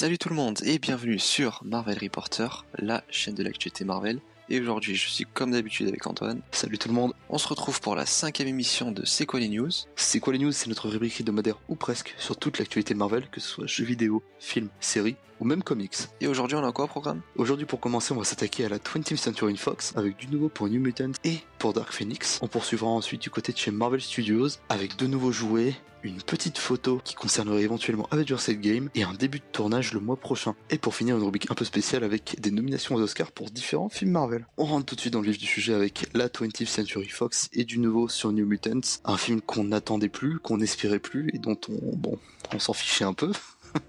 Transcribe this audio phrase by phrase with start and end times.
[0.00, 4.20] Salut tout le monde et bienvenue sur Marvel Reporter, la chaîne de l'actualité Marvel.
[4.48, 6.40] Et aujourd'hui, je suis comme d'habitude avec Antoine.
[6.52, 7.14] Salut tout le monde.
[7.30, 9.72] On se retrouve pour la cinquième émission de C'est quoi les news?
[9.96, 10.52] C'est quoi les news?
[10.52, 14.22] C'est notre rubrique hebdomadaire ou presque sur toute l'actualité Marvel, que ce soit jeux vidéo,
[14.38, 15.96] films, séries ou même comics.
[16.20, 17.20] Et aujourd'hui, on a quoi au programme?
[17.36, 20.68] Aujourd'hui, pour commencer, on va s'attaquer à la 20th Century Fox avec du nouveau pour
[20.68, 22.38] New Mutants et pour Dark Phoenix.
[22.42, 26.58] On poursuivra ensuite du côté de chez Marvel Studios avec de nouveaux jouets, une petite
[26.58, 30.54] photo qui concernerait éventuellement Avengers Game et un début de tournage le mois prochain.
[30.70, 33.88] Et pour finir, une rubrique un peu spéciale avec des nominations aux Oscars pour différents
[33.88, 34.46] films Marvel.
[34.56, 37.48] On rentre tout de suite dans le vif du sujet avec la 20th Century Fox
[37.52, 41.38] et du nouveau sur New Mutants, un film qu'on n'attendait plus, qu'on n'espérait plus et
[41.38, 42.18] dont on, bon,
[42.54, 43.32] on s'en fichait un peu.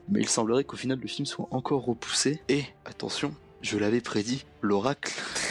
[0.10, 2.42] Mais il semblerait qu'au final le film soit encore repoussé.
[2.50, 5.14] Et attention, je l'avais prédit, l'oracle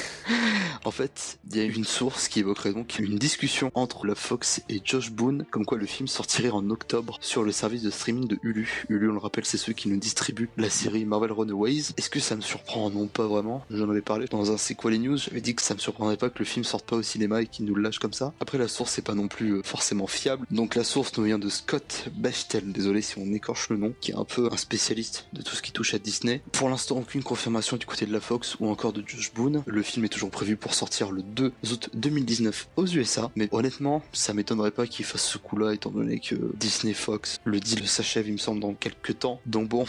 [0.85, 4.63] en fait, il y a une source qui évoquerait donc une discussion entre la Fox
[4.69, 8.27] et Josh Boone, comme quoi le film sortirait en octobre sur le service de streaming
[8.27, 8.85] de Hulu.
[8.89, 11.93] Hulu, on le rappelle, c'est ceux qui nous distribuent la série Marvel Runaways.
[11.97, 12.91] Est-ce que ça me surprend?
[12.91, 13.65] Non, pas vraiment.
[13.71, 15.17] J'en avais parlé dans un C'est quoi les news?
[15.17, 17.47] J'avais dit que ça me surprendrait pas que le film sorte pas au cinéma et
[17.47, 18.33] qu'il nous lâche comme ça.
[18.41, 20.47] Après, la source c'est pas non plus euh, forcément fiable.
[20.51, 24.13] Donc la source nous vient de Scott Bechtel, désolé si on écorche le nom, qui
[24.13, 26.43] est un peu un spécialiste de tout ce qui touche à Disney.
[26.53, 29.63] Pour l'instant, aucune confirmation du côté de la Fox ou encore de Josh Boone.
[29.67, 34.35] Le film est prévu pour sortir le 2 août 2019 aux USA, mais honnêtement, ça
[34.35, 38.33] m'étonnerait pas qu'il fasse ce coup-là étant donné que Disney Fox, le deal s'achève il
[38.33, 39.41] me semble dans quelques temps.
[39.47, 39.87] Donc bon,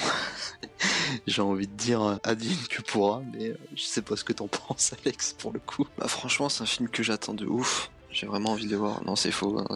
[1.28, 4.48] j'ai envie de dire advienne que pourra, mais euh, je sais pas ce que t'en
[4.48, 5.88] penses Alex pour le coup.
[5.98, 7.90] Bah franchement, c'est un film que j'attends de ouf.
[8.12, 9.04] J'ai vraiment envie de le voir.
[9.06, 9.58] Non, c'est faux.
[9.60, 9.76] Hein,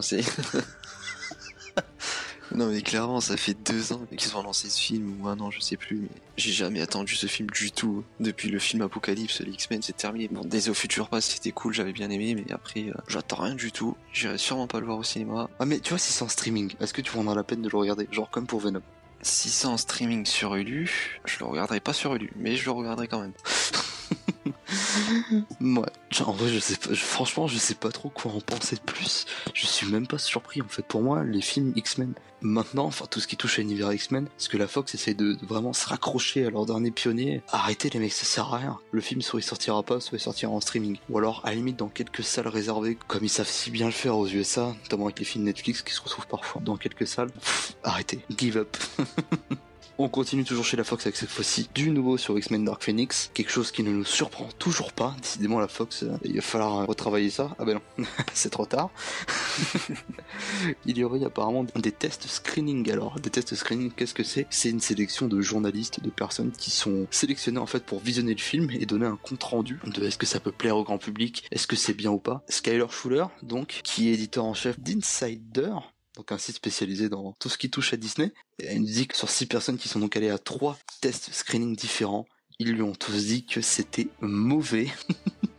[2.54, 5.50] Non mais clairement ça fait deux ans qu'ils ont lancé ce film ou un an
[5.50, 8.04] je sais plus mais j'ai jamais attendu ce film du tout.
[8.20, 10.28] Depuis le film Apocalypse, les X-Men c'est terminé.
[10.30, 13.56] Bon Days of Future Past c'était cool, j'avais bien aimé mais après euh, j'attends rien
[13.56, 13.96] du tout.
[14.12, 15.50] J'irai sûrement pas le voir au cinéma.
[15.58, 17.68] Ah mais tu vois si c'est en streaming, est-ce que tu prendras la peine de
[17.68, 18.06] le regarder?
[18.12, 18.82] Genre comme pour Venom
[19.22, 22.70] Si c'est en streaming sur Hulu, je le regarderai pas sur Hulu mais je le
[22.70, 23.32] regarderai quand même.
[25.60, 25.82] Ouais.
[26.24, 29.26] En vrai, je sais pas, franchement, je sais pas trop quoi en penser de plus.
[29.52, 30.82] Je suis même pas surpris en fait.
[30.82, 34.48] Pour moi, les films X-Men, maintenant, enfin tout ce qui touche à l'univers X-Men, parce
[34.48, 37.42] que la Fox essaie de, vraiment se raccrocher à leur dernier pionnier.
[37.50, 38.78] Arrêtez les mecs, ça sert à rien.
[38.92, 40.98] Le film soit il sortira pas, soit il sortira en streaming.
[41.10, 43.92] Ou alors, à la limite, dans quelques salles réservées, comme ils savent si bien le
[43.92, 47.30] faire aux USA, notamment avec les films Netflix qui se retrouvent parfois dans quelques salles.
[47.82, 48.76] arrêtez, give up.
[49.96, 53.30] On continue toujours chez la Fox avec cette fois-ci du nouveau sur X-Men Dark Phoenix,
[53.32, 55.14] quelque chose qui ne nous surprend toujours pas.
[55.22, 57.54] Décidément la Fox, euh, il va falloir retravailler ça.
[57.60, 58.90] Ah ben non, c'est trop tard.
[60.84, 62.90] il y aurait apparemment des tests screening.
[62.90, 64.48] Alors, des tests screening, qu'est-ce que c'est?
[64.50, 68.40] C'est une sélection de journalistes, de personnes qui sont sélectionnées en fait pour visionner le
[68.40, 71.44] film et donner un compte rendu de est-ce que ça peut plaire au grand public,
[71.52, 72.42] est-ce que c'est bien ou pas?
[72.48, 75.70] Skyler Schuller, donc, qui est éditeur en chef d'Insider,
[76.16, 78.32] donc un site spécialisé dans tout ce qui touche à Disney.
[78.58, 81.32] Et il nous dit que sur six personnes qui sont donc allées à trois tests
[81.32, 82.26] screening différents,
[82.58, 84.88] ils lui ont tous dit que c'était mauvais.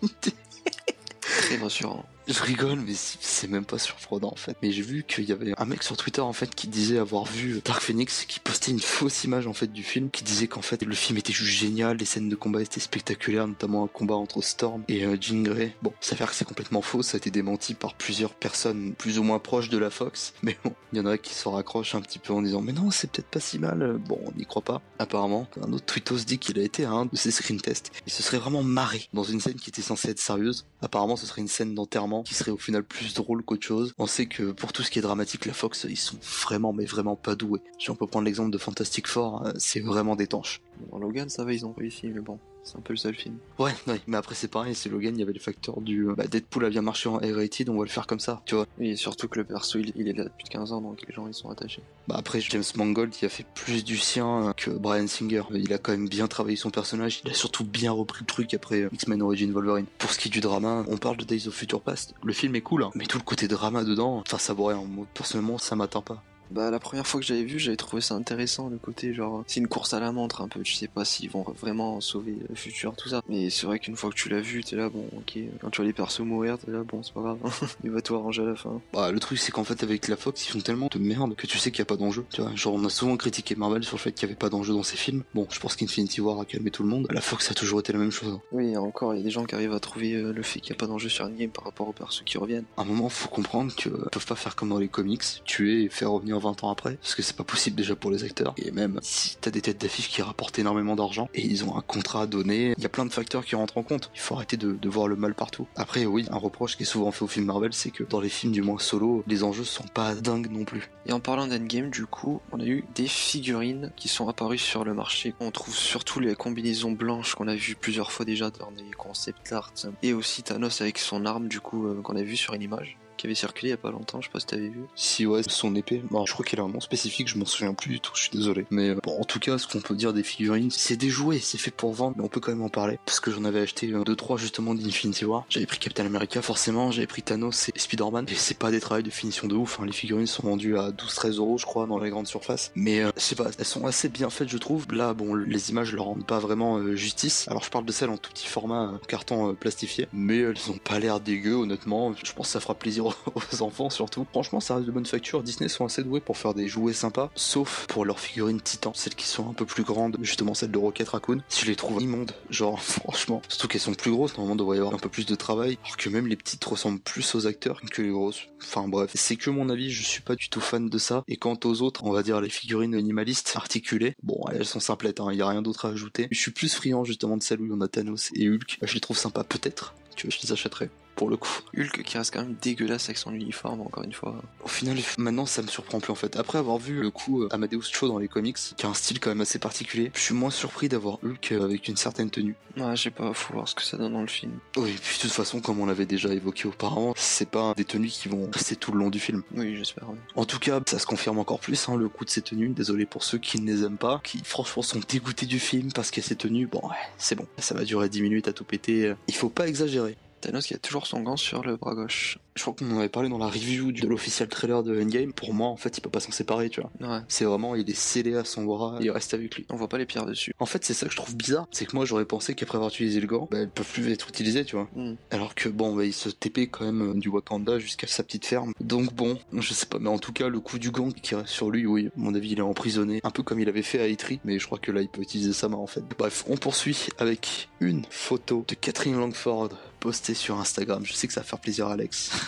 [1.21, 2.05] Très rassurant.
[2.27, 4.57] Je rigole, mais c'est même pas surprenant en fait.
[4.61, 7.25] Mais j'ai vu qu'il y avait un mec sur Twitter en fait qui disait avoir
[7.25, 10.61] vu Dark Phoenix, qui postait une fausse image en fait du film, qui disait qu'en
[10.61, 14.15] fait le film était juste génial, les scènes de combat étaient spectaculaires, notamment un combat
[14.15, 15.75] entre Storm et euh, Jean Grey.
[15.83, 19.19] Bon, ça fait que c'est complètement faux, ça a été démenti par plusieurs personnes plus
[19.19, 20.33] ou moins proches de la Fox.
[20.41, 22.73] Mais bon, il y en a qui s'en raccrochent un petit peu en disant mais
[22.73, 23.99] non, c'est peut-être pas si mal.
[24.07, 24.81] Bon, on n'y croit pas.
[24.97, 27.91] Apparemment, un autre tweetos dit qu'il a été à un de ces screen tests.
[28.07, 30.65] Il se serait vraiment marré dans une scène qui était censée être sérieuse.
[30.81, 33.93] Apparemment, ce serait une scène d'enterrement qui serait au final plus drôle qu'autre chose.
[33.97, 36.85] On sait que pour tout ce qui est dramatique, la Fox, ils sont vraiment, mais
[36.85, 37.61] vraiment pas doués.
[37.79, 40.61] Si on peut prendre l'exemple de Fantastic Four, euh, c'est vraiment d'étanche.
[40.91, 42.39] Dans Logan, ça va, ils ont réussi, mais bon.
[42.65, 43.37] C'est un peu le seul film.
[43.59, 46.15] Ouais, ouais, mais après c'est pareil, c'est Logan, il y avait le facteur du euh,
[46.15, 48.65] bah, Deadpool a bien marché en R-rated, on va le faire comme ça, tu vois.
[48.79, 51.35] Et surtout que le perso il, est là depuis 15 ans donc les gens ils
[51.35, 51.83] sont attachés.
[52.07, 55.43] Bah après James Mangold il a fait plus du sien euh, que Brian Singer.
[55.53, 58.51] Il a quand même bien travaillé son personnage, il a surtout bien repris le truc
[58.55, 59.85] après euh, X-Men Origin Wolverine.
[59.99, 62.55] Pour ce qui est du drama, on parle de Days of Future Past, le film
[62.55, 65.75] est cool, hein, mais tout le côté drama dedans, enfin ça rien, moi personnellement ça
[65.75, 66.23] m'atteint pas.
[66.51, 69.59] Bah la première fois que j'avais vu, j'avais trouvé ça intéressant le côté genre c'est
[69.59, 72.55] une course à la montre un peu, tu sais pas s'ils vont vraiment sauver le
[72.55, 73.21] futur tout ça.
[73.29, 75.77] Mais c'est vrai qu'une fois que tu l'as vu, t'es là bon OK, quand tu
[75.77, 77.37] vois les persos mourir, t'es là bon, c'est pas grave.
[77.83, 78.81] Il va tout arranger à la fin.
[78.93, 81.47] Bah le truc c'est qu'en fait avec la Fox, ils font tellement de merde que
[81.47, 82.55] tu sais qu'il y a pas d'enjeu, tu vois.
[82.55, 84.83] Genre on a souvent critiqué Marvel sur le fait qu'il y avait pas d'enjeu dans
[84.83, 85.23] ses films.
[85.33, 87.07] Bon, je pense qu'Infinity War a calmé tout le monde.
[87.11, 88.39] La Fox a toujours été la même chose.
[88.51, 90.69] Oui, encore il y a des gens qui arrivent à trouver euh, le fait qu'il
[90.69, 92.65] y a pas d'enjeu sur une game par rapport aux persos qui reviennent.
[92.77, 95.89] À un moment, faut comprendre que peuvent pas faire comme dans les comics, tuer et
[95.89, 98.53] faire revenir revenir 20 ans après, parce que c'est pas possible déjà pour les acteurs.
[98.57, 101.81] Et même si t'as des têtes d'affiche qui rapportent énormément d'argent et ils ont un
[101.81, 104.11] contrat à donner, il y a plein de facteurs qui rentrent en compte.
[104.13, 105.67] Il faut arrêter de, voir le mal partout.
[105.75, 108.29] Après, oui, un reproche qui est souvent fait aux films Marvel, c'est que dans les
[108.29, 110.89] films du moins solo, les enjeux sont pas dingues non plus.
[111.07, 114.85] Et en parlant d'Endgame, du coup, on a eu des figurines qui sont apparues sur
[114.85, 115.33] le marché.
[115.39, 119.51] On trouve surtout les combinaisons blanches qu'on a vu plusieurs fois déjà dans des concept
[119.51, 119.71] art
[120.01, 122.97] et aussi Thanos avec son arme du coup euh, qu'on a vu sur une image
[123.17, 124.85] qui avait circulé il y a pas longtemps, je sais pas si t'avais vu.
[124.95, 127.73] Si ouais, son épée, bon, je crois qu'elle a un nom spécifique, je m'en souviens
[127.73, 128.65] plus du tout, je suis désolé.
[128.69, 131.39] Mais euh, bon, en tout cas, ce qu'on peut dire des figurines, c'est des jouets,
[131.39, 132.99] c'est fait pour vendre, mais on peut quand même en parler.
[133.05, 135.45] Parce que j'en avais acheté 2-3 justement d'Infinity War.
[135.49, 138.25] J'avais pris Captain America forcément, j'avais pris Thanos et Spider-Man.
[138.29, 139.85] Et c'est pas des travails de finition de ouf, hein.
[139.85, 142.71] les figurines sont vendues à 12-13 euros je crois dans les grandes surfaces.
[142.75, 144.85] Mais euh, je sais pas, elles sont assez bien faites je trouve.
[144.91, 147.47] Là, bon, les images leur rendent pas vraiment euh, justice.
[147.47, 150.99] Alors je parle de celles en tout petit format, carton plastifié, mais elles ont pas
[150.99, 152.13] l'air dégueu honnêtement.
[152.23, 153.04] Je pense que ça fera plaisir
[153.35, 154.25] aux enfants surtout.
[154.31, 155.43] Franchement, ça reste de bonne facture.
[155.43, 159.15] Disney sont assez doués pour faire des jouets sympas, sauf pour leurs figurines Titan, celles
[159.15, 161.41] qui sont un peu plus grandes, justement celles de Rocket Raccoon.
[161.49, 164.95] Je les trouve immondes, genre franchement, surtout qu'elles sont plus grosses, normalement devrait y avoir
[164.95, 168.01] un peu plus de travail, alors que même les petites ressemblent plus aux acteurs que
[168.01, 168.47] les grosses.
[168.61, 171.23] Enfin bref, c'est que mon avis, je suis pas du tout fan de ça.
[171.27, 175.19] Et quant aux autres, on va dire les figurines minimalistes articulées, bon, elles sont simplettes,
[175.19, 176.27] il hein, y a rien d'autre à ajouter.
[176.31, 178.79] Je suis plus friand justement de celles où il y en a Thanos et Hulk.
[178.81, 179.93] Je les trouve sympas peut-être.
[180.15, 181.59] Tu vois, je les achèterais pour le coup.
[181.77, 184.35] Hulk qui reste quand même dégueulasse avec son uniforme, encore une fois.
[184.63, 186.35] Au final, maintenant, ça me surprend plus en fait.
[186.37, 189.19] Après avoir vu le coup euh, Amadeus Cho dans les comics, qui a un style
[189.19, 192.55] quand même assez particulier, je suis moins surpris d'avoir Hulk euh, avec une certaine tenue.
[192.77, 194.51] Ouais, je sais pas, faut voir ce que ça donne dans le film.
[194.77, 198.09] Oui, puis de toute façon, comme on l'avait déjà évoqué auparavant, c'est pas des tenues
[198.09, 199.43] qui vont rester tout le long du film.
[199.55, 200.05] Oui, j'espère.
[200.35, 202.69] En tout cas, ça se confirme encore plus, hein, le coup de ces tenues.
[202.69, 206.11] Désolé pour ceux qui ne les aiment pas, qui franchement sont dégoûtés du film parce
[206.11, 207.47] que ces tenues, bon, ouais, c'est bon.
[207.57, 209.13] Ça va durer 10 minutes à tout péter.
[209.27, 210.17] Il faut pas exagérer.
[210.45, 212.37] Thanos qui a toujours son gant sur le bras gauche.
[212.55, 215.33] Je crois qu'on en avait parlé dans la review de l'officiel trailer de Endgame.
[215.33, 216.89] Pour moi, en fait, il peut pas s'en séparer, tu vois.
[217.01, 217.21] Ouais.
[217.27, 219.65] C'est vraiment, il est scellé à son bras, il reste avec lui.
[219.69, 220.53] On voit pas les pierres dessus.
[220.59, 221.67] En fait, c'est ça que je trouve bizarre.
[221.71, 224.29] C'est que moi, j'aurais pensé qu'après avoir utilisé le gant, bah, elles peuvent plus être
[224.29, 224.87] utilisées, tu vois.
[224.95, 225.15] Hmm.
[225.31, 228.45] Alors que bon, bah, il se TP quand même euh, du Wakanda jusqu'à sa petite
[228.45, 228.71] ferme.
[228.79, 229.99] Donc bon, je sais pas.
[229.99, 232.33] Mais en tout cas, le coup du gant qui reste sur lui, oui, à mon
[232.35, 233.19] avis, il est emprisonné.
[233.25, 234.39] Un peu comme il avait fait à Eitri.
[234.45, 236.03] Mais je crois que là, il peut utiliser sa main, en fait.
[236.17, 241.03] Bref, on poursuit avec une photo de Catherine Langford postée sur Instagram.
[241.03, 242.31] Je sais que ça va faire plaisir à Alex.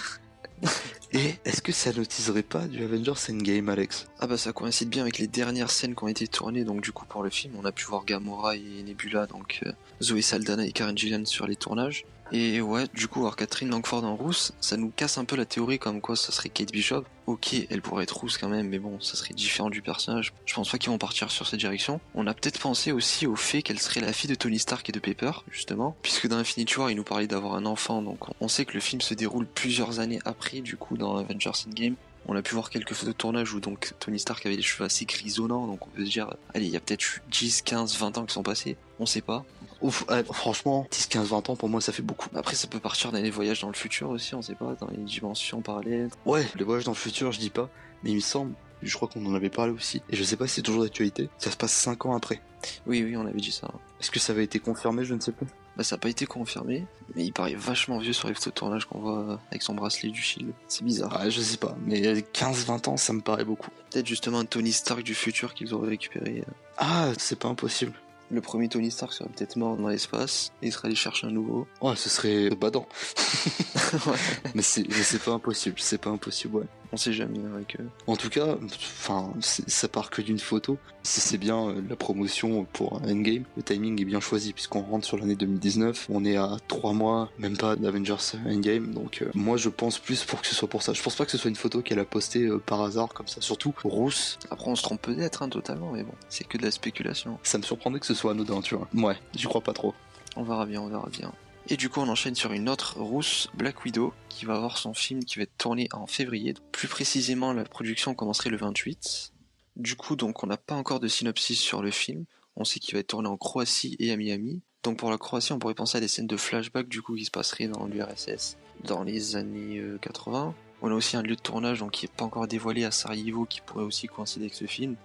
[1.13, 4.07] Et est-ce que ça n'utiliserait pas du Avengers Endgame, Alex?
[4.19, 6.92] Ah bah ça coïncide bien avec les dernières scènes qui ont été tournées, donc du
[6.92, 9.71] coup pour le film, on a pu voir Gamora et Nebula, donc euh,
[10.01, 12.06] Zoé Saldana et Karen Gillan sur les tournages.
[12.31, 15.45] Et ouais, du coup, voir Catherine Langford en rousse, ça nous casse un peu la
[15.45, 17.03] théorie comme quoi ça serait Kate Bishop.
[17.25, 20.33] Ok, elle pourrait être rousse quand même, mais bon, ça serait différent du personnage.
[20.45, 22.00] Je pense pas qu'ils vont partir sur cette direction.
[22.15, 24.91] On a peut-être pensé aussi au fait qu'elle serait la fille de Tony Stark et
[24.91, 28.47] de Pepper, justement, puisque dans Infinity War, il nous parlait d'avoir un enfant, donc on
[28.47, 31.95] sait que le film se déroule plusieurs années après, du coup, dans Avengers Endgame.
[32.30, 34.83] On a pu voir quelques photos de tournage où donc Tony Stark avait des cheveux
[34.83, 38.18] assez grisonnants, donc on peut se dire, allez, il y a peut-être 10, 15, 20
[38.18, 39.45] ans qui sont passés, on sait pas.
[39.81, 42.29] Ouf, franchement, 10, 15, 20 ans pour moi ça fait beaucoup.
[42.35, 44.88] Après, ça peut partir dans les voyages dans le futur aussi, on sait pas, dans
[44.88, 46.09] les dimensions parallèles.
[46.25, 47.69] Ouais, les voyages dans le futur, je dis pas,
[48.03, 50.47] mais il me semble, je crois qu'on en avait parlé aussi, et je sais pas
[50.47, 52.41] si c'est toujours d'actualité, ça se passe 5 ans après.
[52.88, 53.69] Oui, oui, on avait dit ça.
[54.00, 55.47] Est-ce que ça avait été confirmé Je ne sais plus.
[55.77, 58.57] Bah, ça n'a pas été confirmé, mais il paraît vachement vieux sur les photos de
[58.57, 60.51] tournage qu'on voit avec son bracelet du shield.
[60.68, 61.21] C'est bizarre.
[61.21, 63.69] Ouais, je sais pas, mais 15-20 ans, ça me paraît beaucoup.
[63.91, 66.44] Peut-être justement un Tony Stark du futur qu'ils auraient récupéré.
[66.77, 67.94] Ah, c'est pas impossible.
[68.29, 71.31] Le premier Tony Stark serait peut-être mort dans l'espace, et il serait allé chercher un
[71.31, 71.65] nouveau.
[71.81, 72.88] Ouais, ce serait badant.
[74.06, 74.18] ouais.
[74.53, 76.66] Mais c'est pas impossible, c'est pas impossible, ouais.
[76.94, 77.87] On sait jamais avec eux.
[78.07, 80.77] En tout cas, enfin, ça part que d'une photo.
[81.03, 85.06] Si c'est bien euh, la promotion pour endgame, le timing est bien choisi puisqu'on rentre
[85.06, 86.07] sur l'année 2019.
[86.09, 88.94] On est à 3 mois, même pas d'Avengers Endgame.
[88.94, 90.94] Donc euh, moi je pense plus pour que ce soit pour ça.
[90.94, 93.27] Je pense pas que ce soit une photo qu'elle a postée euh, par hasard comme
[93.27, 94.39] ça, surtout rousse.
[94.49, 97.37] Après on se trompe peut-être hein, totalement, mais bon, c'est que de la spéculation.
[97.44, 98.87] Ça me surprendrait que ce soit anodin, tu vois.
[98.94, 99.94] Ouais, j'y crois pas trop.
[100.35, 101.33] On verra bien, on verra bien.
[101.69, 104.94] Et du coup, on enchaîne sur une autre rousse, Black Widow, qui va avoir son
[104.94, 106.54] film qui va être tourné en février.
[106.71, 109.33] Plus précisément, la production commencerait le 28.
[109.76, 112.24] Du coup, donc, on n'a pas encore de synopsis sur le film.
[112.56, 114.62] On sait qu'il va être tourné en Croatie et à Miami.
[114.83, 117.26] Donc, pour la Croatie, on pourrait penser à des scènes de flashback, du coup, qui
[117.26, 120.47] se passeraient dans l'URSS dans les années 80.
[120.47, 122.92] Euh, on a aussi un lieu de tournage, donc qui n'est pas encore dévoilé à
[122.92, 124.95] Sarajevo, qui pourrait aussi coïncider avec ce film.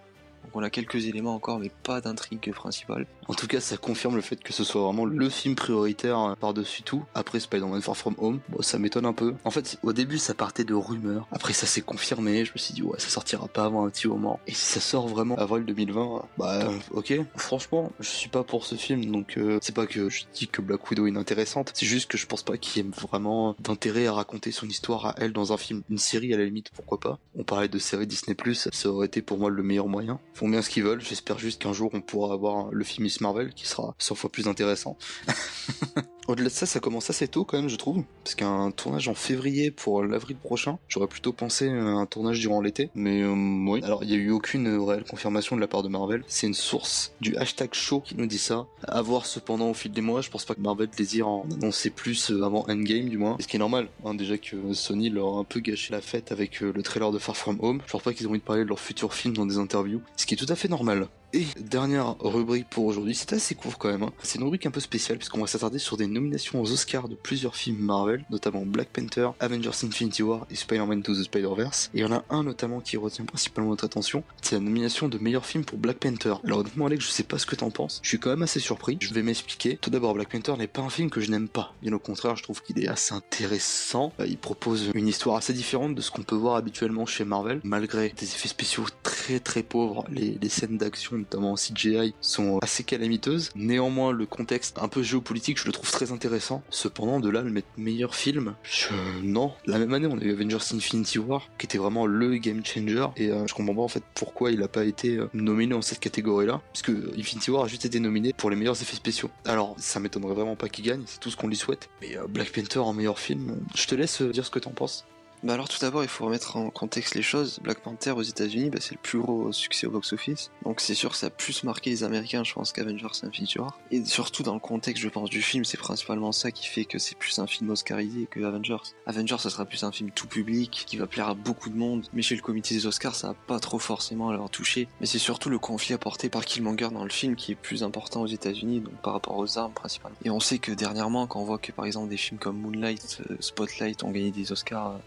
[0.44, 3.06] Donc on a quelques éléments encore, mais pas d'intrigue principale.
[3.28, 6.34] En tout cas, ça confirme le fait que ce soit vraiment le film prioritaire euh,
[6.34, 7.04] par-dessus tout.
[7.14, 9.34] Après Spider-Man Far From Home, bon, ça m'étonne un peu.
[9.44, 11.26] En fait, au début, ça partait de rumeurs.
[11.30, 12.44] Après, ça s'est confirmé.
[12.44, 14.40] Je me suis dit, ouais, ça sortira pas avant un petit moment.
[14.46, 17.14] Et si ça sort vraiment avril 2020, bah, euh, ok.
[17.36, 20.60] Franchement, je suis pas pour ce film, donc euh, c'est pas que je dis que
[20.60, 21.70] Black Widow est inintéressante.
[21.74, 25.06] C'est juste que je pense pas qu'il y ait vraiment d'intérêt à raconter son histoire
[25.06, 25.82] à elle dans un film.
[25.90, 27.18] Une série, à la limite, pourquoi pas.
[27.36, 30.18] On parlait de série Disney+, ça aurait été pour moi le meilleur moyen.
[30.34, 31.00] Font bien ce qu'ils veulent.
[31.00, 34.30] J'espère juste qu'un jour, on pourra avoir le film Miss Marvel qui sera 100 fois
[34.30, 34.96] plus intéressant.
[36.28, 38.04] Au-delà de ça, ça commence assez tôt quand même, je trouve.
[38.22, 42.60] Parce qu'un tournage en février pour l'avril prochain, j'aurais plutôt pensé à un tournage durant
[42.60, 42.90] l'été.
[42.94, 43.80] Mais euh, oui.
[43.82, 46.22] Alors, il n'y a eu aucune réelle confirmation de la part de Marvel.
[46.28, 48.66] C'est une source du hashtag show qui nous dit ça.
[48.86, 51.90] À voir cependant au fil des mois, je pense pas que Marvel désire en annoncer
[51.90, 53.36] plus euh, avant Endgame du moins.
[53.40, 56.30] Ce qui est normal, hein, déjà que Sony leur a un peu gâché la fête
[56.30, 57.80] avec euh, le trailer de Far From Home.
[57.86, 60.00] Je pense pas qu'ils ont envie de parler de leur futur film dans des interviews.
[60.16, 61.08] Ce qui est tout à fait normal.
[61.34, 64.02] Et dernière rubrique pour aujourd'hui, c'est assez court quand même.
[64.02, 64.12] Hein.
[64.22, 67.14] C'est une rubrique un peu spéciale puisqu'on va s'attarder sur des nominations aux Oscars de
[67.14, 71.90] plusieurs films Marvel, notamment Black Panther, Avengers Infinity War et Spider-Man to the Spider-Verse.
[71.94, 75.08] Et il y en a un notamment qui retient principalement notre attention, c'est la nomination
[75.08, 76.34] de meilleur film pour Black Panther.
[76.44, 78.60] Alors honnêtement Alex, je sais pas ce que t'en penses, je suis quand même assez
[78.60, 79.78] surpris, je vais m'expliquer.
[79.80, 82.36] Tout d'abord, Black Panther n'est pas un film que je n'aime pas, bien au contraire,
[82.36, 84.12] je trouve qu'il est assez intéressant.
[84.20, 87.60] Euh, il propose une histoire assez différente de ce qu'on peut voir habituellement chez Marvel,
[87.64, 92.58] malgré des effets spéciaux très très pauvres, les, les scènes d'action notamment en CGI sont
[92.62, 93.50] assez calamiteuses.
[93.54, 96.62] Néanmoins, le contexte un peu géopolitique, je le trouve très intéressant.
[96.70, 98.88] Cependant, de là, le meilleur film, je...
[99.22, 99.52] non.
[99.66, 103.06] La même année, on a eu Avengers Infinity War, qui était vraiment le game changer,
[103.16, 105.82] et euh, je comprends pas en fait pourquoi il a pas été euh, nominé dans
[105.82, 109.30] cette catégorie-là, puisque Infinity War a juste été nominé pour les meilleurs effets spéciaux.
[109.44, 111.88] Alors, ça m'étonnerait vraiment pas qu'il gagne, c'est tout ce qu'on lui souhaite.
[112.00, 115.04] Mais euh, Black Panther en meilleur film, je te laisse dire ce que t'en penses.
[115.42, 117.58] Bah alors tout d'abord, il faut remettre en contexte les choses.
[117.62, 120.52] Black Panther aux États-Unis, bah, c'est le plus gros succès au box-office.
[120.64, 123.76] Donc c'est sûr que ça a plus marqué les Américains, je pense, qu'Avengers Infinity War.
[123.90, 127.00] Et surtout dans le contexte, je pense, du film, c'est principalement ça qui fait que
[127.00, 128.94] c'est plus un film oscarisé que Avengers.
[129.06, 132.06] Avengers, ça sera plus un film tout public, qui va plaire à beaucoup de monde.
[132.12, 134.86] Mais chez le comité des Oscars, ça va pas trop forcément leur toucher.
[135.00, 138.22] Mais c'est surtout le conflit apporté par Killmonger dans le film qui est plus important
[138.22, 140.16] aux États-Unis, donc par rapport aux armes principalement.
[140.24, 143.22] Et on sait que dernièrement, quand on voit que par exemple des films comme Moonlight,
[143.28, 145.00] euh, Spotlight ont gagné des Oscars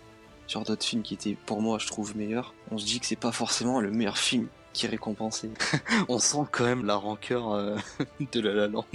[0.47, 3.15] sur d'autres films qui étaient pour moi je trouve meilleurs, on se dit que c'est
[3.15, 5.49] pas forcément le meilleur film qui est récompensé.
[6.09, 7.77] on sent quand même la rancœur euh,
[8.31, 8.85] de La La Land.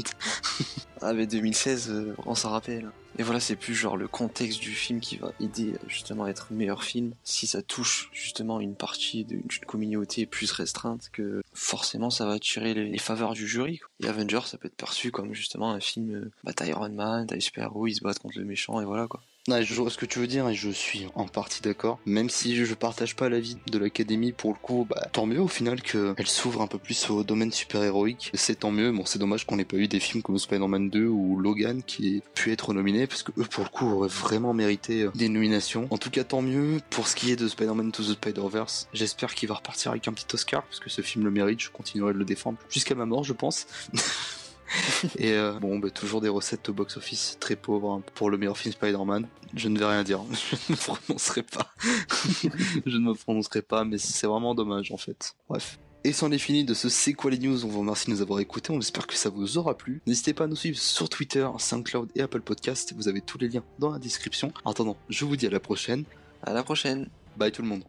[1.03, 2.91] ah mais 2016, euh, on s'en rappelle.
[3.19, 6.53] Et voilà, c'est plus genre le contexte du film qui va aider justement à être
[6.53, 7.13] meilleur film.
[7.25, 12.75] Si ça touche justement une partie d'une communauté plus restreinte, que forcément ça va attirer
[12.75, 13.81] les, faveurs du jury.
[14.01, 17.27] Et Avengers, ça peut être perçu comme justement un film, euh, bah t'as Iron Man,
[17.27, 19.21] t'as super-héros, ils se battent contre le méchant et voilà quoi.
[19.63, 21.99] Je vois ce que tu veux dire et je suis en partie d'accord.
[22.07, 25.49] Même si je partage pas l'avis de l'académie, pour le coup, bah, tant mieux au
[25.49, 28.31] final qu'elle s'ouvre un peu plus au domaine super-héroïque.
[28.35, 28.93] C'est tant mieux.
[28.93, 32.17] Bon, c'est dommage qu'on ait pas eu des films comme Spider-Man 2 ou Logan qui
[32.17, 35.29] aient pu être nominés parce que eux, pour le coup, auraient vraiment mérité euh, des
[35.29, 35.89] nominations.
[35.91, 36.81] En tout cas, tant mieux.
[36.91, 40.13] Pour ce qui est de Spider-Man to the Spider-Verse, j'espère qu'il va repartir avec un
[40.13, 41.61] petit Oscar parce que ce film le mérite.
[41.61, 43.67] Je continuerai de le défendre jusqu'à ma mort, je pense.
[45.19, 48.57] et euh, bon, bah, toujours des recettes au box-office très pauvres hein, pour le meilleur
[48.57, 49.27] film Spider-Man.
[49.55, 51.73] Je ne vais rien dire, je ne me prononcerai pas.
[52.87, 55.35] je ne me prononcerai pas, mais c'est vraiment dommage en fait.
[55.49, 55.79] Bref.
[56.03, 57.65] Et c'en est fini de ce C'est quoi les news?
[57.65, 60.01] On vous remercie de nous avoir écoutés, on espère que ça vous aura plu.
[60.07, 63.49] N'hésitez pas à nous suivre sur Twitter, SoundCloud et Apple Podcast, vous avez tous les
[63.49, 64.53] liens dans la description.
[64.65, 66.05] En attendant, je vous dis à la prochaine.
[66.43, 67.09] À la prochaine.
[67.37, 67.85] Bye tout le monde.